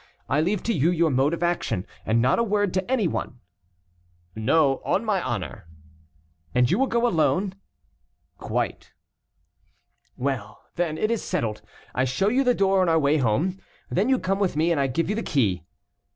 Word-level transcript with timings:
I 0.27 0.41
leave 0.41 0.63
to 0.63 0.73
you 0.73 0.89
your 0.89 1.11
mode 1.11 1.31
of 1.31 1.43
action. 1.43 1.85
And 2.07 2.19
not 2.23 2.39
a 2.39 2.43
word 2.43 2.73
to 2.73 2.91
any 2.91 3.07
one." 3.07 3.39
"No, 4.35 4.81
on 4.83 5.05
my 5.05 5.21
honor." 5.21 5.67
"And 6.55 6.71
you 6.71 6.79
will 6.79 6.87
go 6.87 7.05
alone?" 7.05 7.53
"Quite." 8.39 8.93
"Well, 10.17 10.59
then, 10.75 10.97
it 10.97 11.11
is 11.11 11.23
settled; 11.23 11.61
I 11.93 12.05
show 12.05 12.29
you 12.29 12.43
the 12.43 12.55
door 12.55 12.81
on 12.81 12.89
our 12.89 12.97
way 12.97 13.17
home; 13.17 13.59
then 13.91 14.09
you 14.09 14.17
come 14.17 14.39
with 14.39 14.55
me, 14.55 14.71
and 14.71 14.81
I 14.81 14.87
give 14.87 15.07
you 15.07 15.13
the 15.13 15.21
key." 15.21 15.65